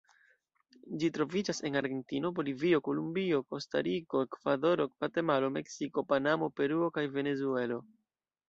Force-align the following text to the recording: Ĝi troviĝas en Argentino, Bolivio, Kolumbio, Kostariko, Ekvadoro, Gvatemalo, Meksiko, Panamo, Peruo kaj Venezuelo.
Ĝi 1.01 1.09
troviĝas 1.17 1.59
en 1.69 1.77
Argentino, 1.81 2.31
Bolivio, 2.39 2.79
Kolumbio, 2.89 3.41
Kostariko, 3.53 4.23
Ekvadoro, 4.29 4.89
Gvatemalo, 4.95 5.53
Meksiko, 5.59 6.09
Panamo, 6.15 6.53
Peruo 6.63 6.89
kaj 6.97 7.09
Venezuelo. 7.21 7.83